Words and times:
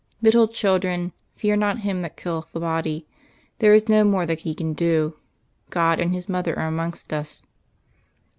_"Little 0.19 0.47
children; 0.47 1.11
fear 1.35 1.55
not 1.55 1.81
him 1.85 2.01
that 2.01 2.17
killeth 2.17 2.51
the 2.53 2.59
body. 2.59 3.05
There 3.59 3.71
is 3.75 3.87
no 3.87 4.03
more 4.03 4.25
that 4.25 4.39
he 4.39 4.55
can 4.55 4.73
do. 4.73 5.17
God 5.69 5.99
and 5.99 6.11
His 6.11 6.27
Mother 6.27 6.57
are 6.57 6.67
amongst 6.69 7.13
us...." 7.13 7.43